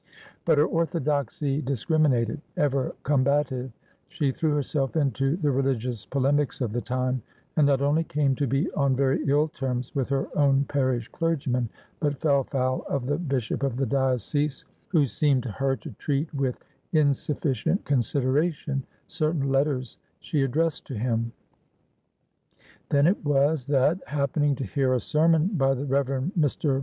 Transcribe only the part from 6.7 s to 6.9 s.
the